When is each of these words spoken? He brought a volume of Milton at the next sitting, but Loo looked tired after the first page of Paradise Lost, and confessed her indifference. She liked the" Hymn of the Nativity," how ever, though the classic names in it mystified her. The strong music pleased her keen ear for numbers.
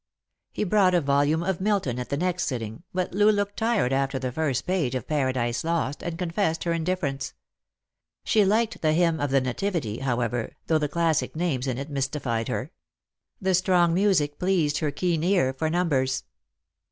He 0.51 0.63
brought 0.63 0.95
a 0.95 0.99
volume 1.01 1.43
of 1.43 1.61
Milton 1.61 1.99
at 1.99 2.09
the 2.09 2.17
next 2.17 2.45
sitting, 2.45 2.81
but 2.91 3.13
Loo 3.13 3.31
looked 3.31 3.55
tired 3.57 3.93
after 3.93 4.17
the 4.17 4.31
first 4.31 4.65
page 4.65 4.95
of 4.95 5.05
Paradise 5.05 5.63
Lost, 5.63 6.01
and 6.01 6.17
confessed 6.17 6.63
her 6.63 6.73
indifference. 6.73 7.35
She 8.23 8.43
liked 8.43 8.81
the" 8.81 8.93
Hymn 8.93 9.19
of 9.19 9.29
the 9.29 9.41
Nativity," 9.41 9.99
how 9.99 10.19
ever, 10.21 10.53
though 10.65 10.79
the 10.79 10.89
classic 10.89 11.35
names 11.35 11.67
in 11.67 11.77
it 11.77 11.91
mystified 11.91 12.47
her. 12.47 12.71
The 13.39 13.53
strong 13.53 13.93
music 13.93 14.39
pleased 14.39 14.79
her 14.79 14.89
keen 14.89 15.23
ear 15.23 15.53
for 15.53 15.69
numbers. 15.69 16.23